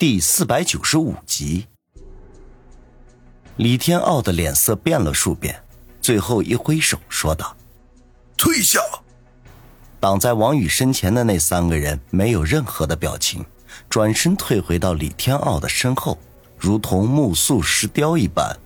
[0.00, 1.66] 第四百九十五集，
[3.58, 5.62] 李天傲的脸色变了数遍，
[6.00, 7.54] 最后一挥手说道
[8.38, 8.80] ：“退下！”
[10.00, 13.44] 挡在王宇身前的那三个人没有任何的表情，
[13.90, 16.16] 转身退回到李天傲的身后，
[16.56, 18.58] 如同木塑石雕一般。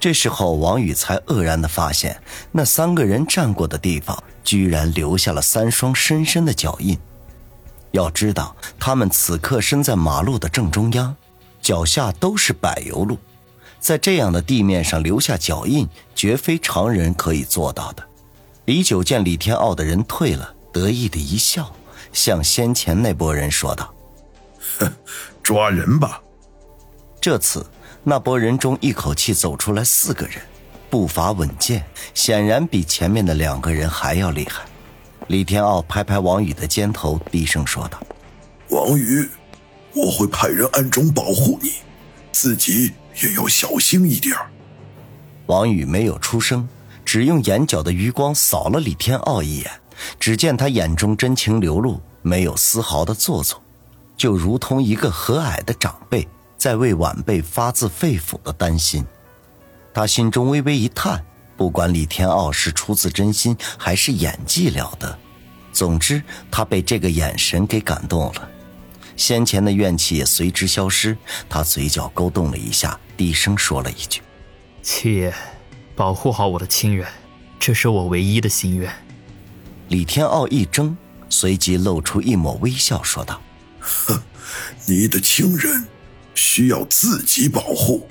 [0.00, 2.20] 这时候，王宇才愕然的发现，
[2.50, 6.98] 那三个人站过的地方，居然留下了三双深深的脚印。
[7.92, 11.14] 要知道，他们此刻身在马路的正中央，
[11.60, 13.18] 脚下都是柏油路，
[13.80, 18.02] 在这样的地面上留下脚印，绝非常人可以做到的。
[18.66, 21.74] 李九见李天傲的人退了，得意的一笑，
[22.12, 23.92] 向先前那拨人说道
[24.78, 24.92] ：“哼，
[25.42, 26.20] 抓人吧！”
[27.20, 27.66] 这次，
[28.04, 30.36] 那拨人中一口气走出来四个人，
[30.90, 34.62] 步伐稳健，显然比前面的两个人还要厉害。
[35.28, 38.02] 李天傲拍拍王宇的肩头，低声说道
[38.70, 39.28] ：“王宇，
[39.94, 41.72] 我会派人暗中保护你，
[42.32, 42.92] 自己
[43.22, 44.34] 也要小心一点。”
[45.44, 46.66] 王宇没有出声，
[47.04, 49.70] 只用眼角的余光扫了李天傲一眼。
[50.18, 53.60] 只见他眼中真情流露，没有丝毫的做作，
[54.16, 59.04] 就如同一个和蔼的长辈在为晚辈发自肺腑的担心。
[59.92, 61.22] 他心中微微一叹。
[61.56, 65.18] 不管李天傲是出自真心还是演技了得，
[65.72, 68.48] 总之他被这个眼神给感动了，
[69.16, 71.16] 先前的怨气也随之消失。
[71.48, 74.20] 他嘴角勾动了一下，低声说了一句
[74.82, 75.32] ：“七爷，
[75.94, 77.06] 保护好我的亲人，
[77.58, 78.92] 这是我唯一的心愿。”
[79.88, 80.96] 李天傲一怔，
[81.28, 83.40] 随即露出一抹微笑，说道
[83.80, 84.20] ：“哼，
[84.86, 85.86] 你的亲人
[86.34, 88.08] 需要自己保护。”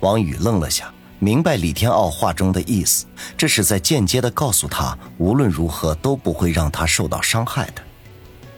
[0.00, 0.92] 王宇愣了下。
[1.24, 7.80] 明白李天傲话中的意思，这是在间接的告诉他，无论如何都不会让他受到伤害的。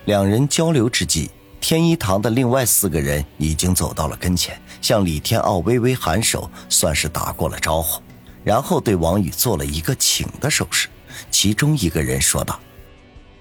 [0.06, 8.02] 两人交流之际，天一堂的另外四个人已经走到了跟前，向李天傲微微颔首，算是打过了招呼，
[8.42, 10.88] 然后对王宇做了一个请的手势。
[11.30, 12.58] 其中一个人说道：“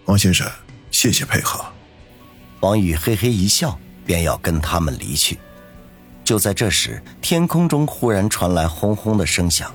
[0.05, 0.47] 王先生，
[0.91, 1.65] 谢谢配合。”
[2.61, 3.75] 王宇嘿嘿一笑，
[4.05, 5.39] 便要跟他们离去。
[6.25, 9.71] 就在这时，天空中忽然传来轰轰的声响，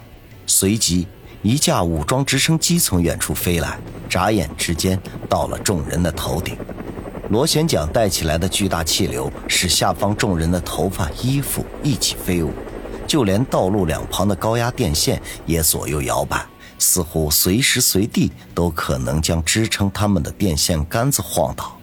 [0.49, 1.07] 随即
[1.43, 3.79] 一架武装直升机从远处飞来，
[4.09, 6.59] 眨眼之间到了众人的头顶。
[7.29, 12.53] 螺旋桨带起来的巨大气流使下方众人的头发、衣服一起飞舞，
[13.07, 16.45] 就连道路两旁的高压电线也左右摇摆，
[16.81, 21.80] 似乎随时随地都可能将支撑他们的电线杆子晃倒。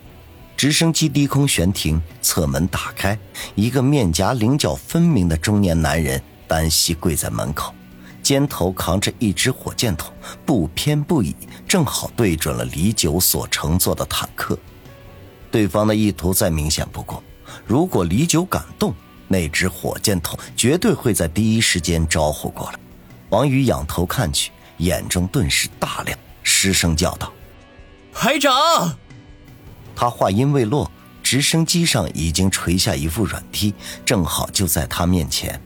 [0.58, 3.18] 直升机低空悬停，侧门打开，
[3.54, 7.72] 一个面颊棱角分明的中年男人单膝跪在门口，
[8.24, 10.12] 肩头扛着一只火箭筒，
[10.48, 11.36] 不偏不倚，
[11.68, 14.58] 正好对准了李九所乘坐的坦克。
[15.52, 17.24] 对方的意图再明显不过，
[17.68, 18.96] 如果李九敢动，
[19.28, 22.80] 那只火箭筒绝对会在第一时间招呼过来。
[23.30, 27.32] 王宇仰头看去，眼中顿时大亮，失声叫道
[28.12, 28.52] ：“排长！”
[30.00, 30.92] 他话音未落，
[31.24, 33.74] 直升机上已经垂下一副软梯，
[34.06, 35.60] 正好就在他面前。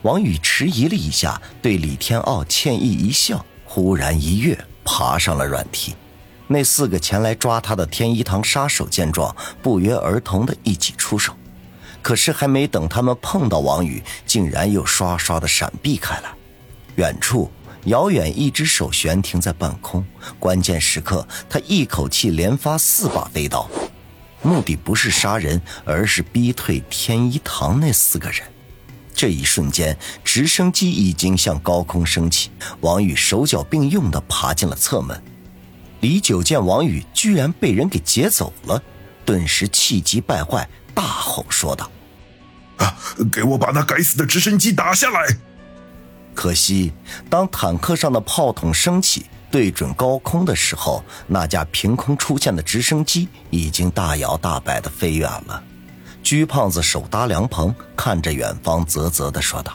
[0.00, 5.94] 王宇迟疑了一下，对李天傲歉意一笑，忽然一跃爬上了软梯。
[6.46, 11.34] 那四个前来抓他的天一堂杀手见状，不约而同的一起出手。
[12.00, 16.30] 可是还没等他们碰到王宇，竟然又刷刷的闪避开来。
[16.94, 17.50] 远处。
[17.86, 20.04] 遥远一只手悬停在半空，
[20.40, 23.68] 关键时刻，他一口气连发四把飞刀，
[24.42, 28.40] 目的不是杀人，而是逼退天一堂那四个人。
[29.14, 35.22] 这一瞬间，直升机已经向高空升起，王宇手脚并用地爬进了侧门。
[36.00, 38.82] 李九见王宇居然被人给劫走了，
[39.24, 41.90] 顿时气急败坏，大吼说道
[42.78, 42.96] ：“啊，
[43.32, 45.36] 给我把那该死的直升机打下来！”
[46.36, 46.92] 可惜，
[47.30, 55.60] 当坦克上的炮筒升起，对准高空的时候，那架凭空出现的直升机已经大摇大摆地飞远了。
[56.22, 59.72] 鞠胖子手搭凉棚，看着远方，啧啧地说道：“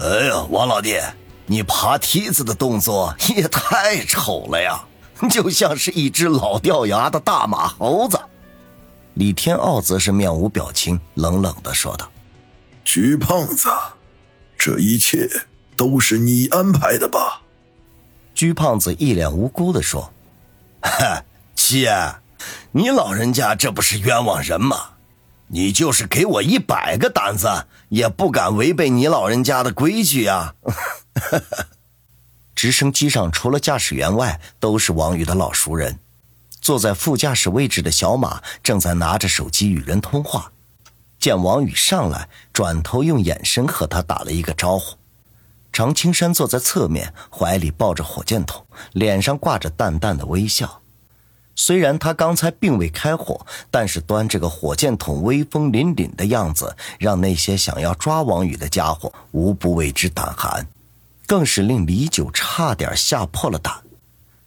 [0.00, 0.98] 哎呀，王老弟，
[1.46, 4.82] 你爬梯子的动作也太丑了呀，
[5.28, 8.18] 就像是一只老掉牙的大马猴子。”
[9.14, 12.08] 李天傲则是面无表情，冷冷地说道
[12.84, 13.68] ：“鞠胖子。”
[14.62, 15.26] 这一切
[15.74, 17.40] 都是你安排的吧？
[18.34, 20.12] 鞠胖子一脸无辜的说
[20.84, 21.24] ：“哈，
[21.56, 22.16] 七爷，
[22.72, 24.90] 你老人家这不是冤枉人吗？
[25.46, 30.54] 你就是给我一百个胆子，也不敢违背你老人家的规矩呀！”
[32.54, 35.98] 直升机上除了驾驶员外，都是王宇的老熟人。
[36.60, 40.52] 坐在副驾驶位置的小马正在拿着手机与人通话，
[41.20, 44.96] 见王宇上来，转头用眼神和他打了一个招呼。
[45.70, 50.80] 常青山坐在侧面，怀里抱着火箭筒，脸上挂着淡淡的微笑。
[51.54, 60.66] 虽然他刚才并未开火，但是端着个火箭筒威风凛凛的样子，让那些想要抓王宇的家伙无不为之胆寒，
[61.26, 63.74] 更是令李九差点吓破了胆。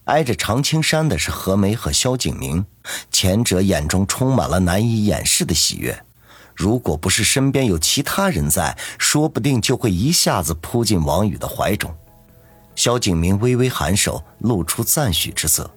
[0.05, 2.65] 挨着常青山的是何梅和萧景明，
[3.11, 6.03] 前者眼中充满了难以掩饰的喜悦。
[6.55, 11.93] 如果不是身边有其他人在，说不定就会一下子扑进王宇的怀中。
[12.75, 15.69] 萧景明微微颔首，露出赞许之色。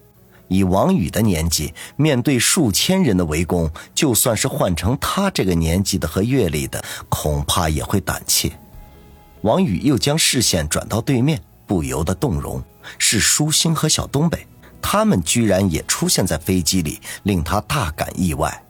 [0.48, 8.52] 以王宇的年纪，面对数千人的围攻，就算是换成他这个年纪的和阅历的，恐怕也会胆怯。
[9.42, 12.62] 王宇又将视线转到对面，不由得动容。
[12.98, 14.46] 是舒心和小东北，
[14.80, 18.62] 他们居然也出现在飞机里，令他大感意外。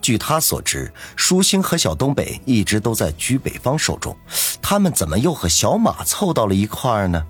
[0.00, 4.16] 据他所知，舒心和小东北一直都在居北方手中，
[4.62, 7.22] 他们怎么又和小马凑到了一块儿呢？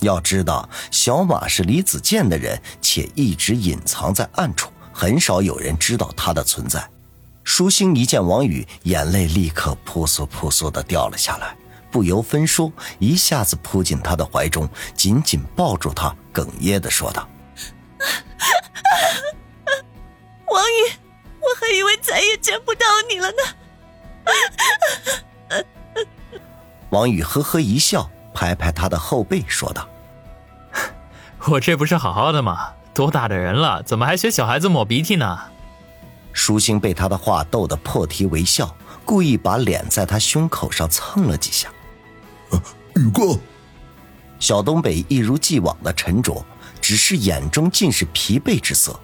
[0.00, 6.88] 要知道，小马是李子健的人，且一直隐藏在暗处，很少有人知道他的存在。
[7.42, 11.56] 舒心一见王宇，眼泪立刻扑簌扑簌的掉了下来，
[11.90, 17.28] 不由分说，一下子扑进他的怀中，紧紧抱住他，哽咽的说道
[20.50, 20.92] ：“王宇。”
[21.64, 23.36] 我还以为再也见不到你了呢。
[26.90, 29.88] 王宇呵呵一笑，拍拍他的后背，说道
[31.48, 32.74] ：“我这不是好好的吗？
[32.92, 35.40] 多大的人了，怎么还学小孩子抹鼻涕呢？”
[36.34, 38.76] 舒心被他的话逗得破涕为笑，
[39.06, 41.70] 故意把脸在他胸口上蹭了几下。
[42.94, 43.38] 宇哥，
[44.38, 46.44] 小东北一如既往的沉着，
[46.80, 49.00] 只是眼中尽是疲惫之色。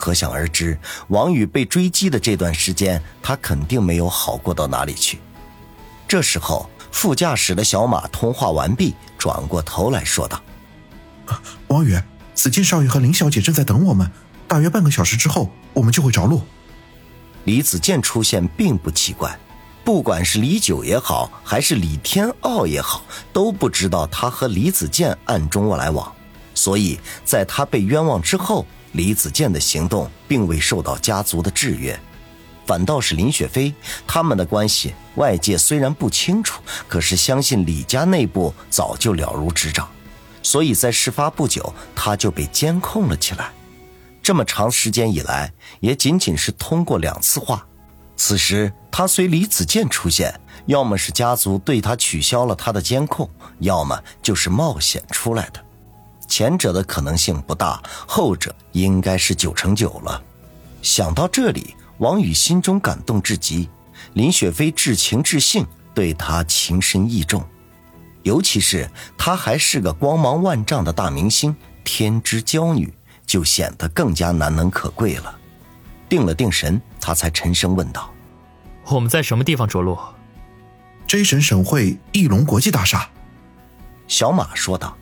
[0.00, 5.18] 可想而知，王宇被追击的这段时间，他肯定没有好过到哪里去。
[6.08, 10.40] 这时候，副驾驶的小马通话完毕，转过头来说道
[11.68, 12.00] ：“王宇，
[12.34, 14.10] 子健少爷和林小姐正在等我们，
[14.48, 16.40] 大约半个小时之后，我们就会着陆。”
[17.44, 19.38] 李子健出现并不奇怪，
[19.84, 23.02] 不管是李九也好，还是李天傲也好，
[23.34, 26.10] 都不知道他和李子健暗中来往，
[26.54, 28.64] 所以在他被冤枉之后。
[28.92, 31.98] 李子健的行动并未受到家族的制约，
[32.66, 33.72] 反倒是林雪飞
[34.06, 39.88] 他们的关系，外界虽然不清楚，可是相信李家内部早就了如指掌，
[40.42, 43.52] 所以在事发不久，他就被监控了起来。
[44.22, 47.66] 这么长时间以来，也仅仅是通过两次话。
[48.16, 53.28] 此时他随李子健出现，要么是家族对他取消了他的监控，
[53.60, 55.64] 要么就是冒险出来的。
[56.30, 60.22] 前者的可能性不大，后者应该是九成九了。
[60.80, 63.68] 想到这里，王宇心中感动至极。
[64.14, 67.44] 林雪飞至情至性，对他情深意重，
[68.22, 68.88] 尤其是
[69.18, 71.54] 她还是个光芒万丈的大明星，
[71.84, 72.94] 天之娇女，
[73.26, 75.36] 就显得更加难能可贵了。
[76.08, 78.08] 定了定神，他才沉声问道
[78.86, 79.98] ：“我们在什么地方着陆
[81.06, 83.10] ？”J 省省会翼龙国际大厦。
[84.06, 84.96] 小马说道。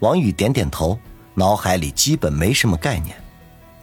[0.00, 0.98] 王宇点点头，
[1.34, 3.16] 脑海里基本没什么概念。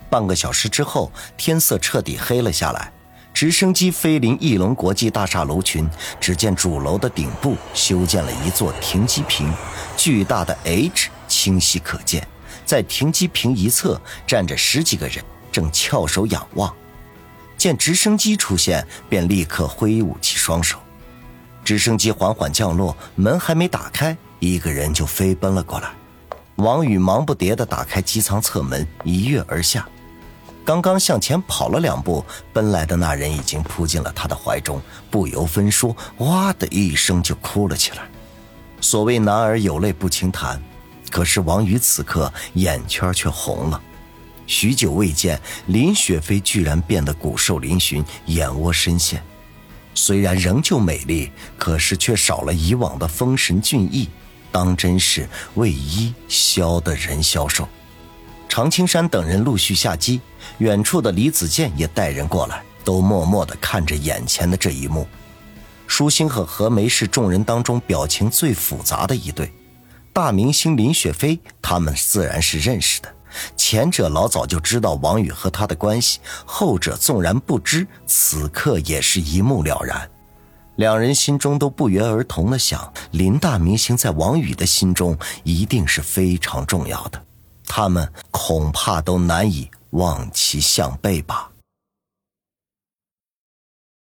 [0.09, 2.91] 半个小时之后，天色彻底黑了下来。
[3.33, 5.89] 直升机飞临翼龙国际大厦楼群，
[6.21, 9.51] 只见主楼的顶部修建了一座停机坪，
[9.97, 12.27] 巨大的 H 清晰可见。
[12.63, 16.71] 在停机坪一侧站着十几个人，正翘首仰望。
[17.57, 20.77] 见直升机出现，便立刻挥舞起双手。
[21.65, 25.89] 直升机缓缓降落，门还没打开，一个人就飞奔了过来。
[26.57, 29.87] 王宇忙不迭地打开机舱侧门，一跃而下。
[30.63, 38.03] 刚刚向前跑了两步，奔来的那人已经扑进了他的怀中，不由分说，哇的一声就哭了起来。
[38.79, 40.61] 所谓男儿有泪不轻弹，
[41.09, 43.81] 可是王宇此刻眼圈却红了。
[44.45, 49.21] 许久未见，林雪飞居然变得骨瘦嶙峋，眼窝深陷。
[49.95, 54.07] 虽然仍旧美丽，可是却少了以往的丰神俊逸。
[54.53, 57.67] 当真是为伊消得人消瘦。
[58.47, 60.21] 常青山等人陆续下机，
[60.59, 65.07] 远处的李子健也带人过来，都默默地看着眼前的这一幕。
[65.87, 69.51] 舒心和何梅是众人当中表情最复杂的一对。
[70.13, 73.11] 大明星林雪飞，他们自然是认识的。
[73.57, 80.07] 前者老早就知道王宇和他的关系，后者纵然不知，此刻也是一目了然。
[80.75, 87.23] 两人心中都不约而同的想：林大明星在王宇的心中一定是非常重要的，
[87.65, 91.49] 他们恐怕都难以望其项背吧。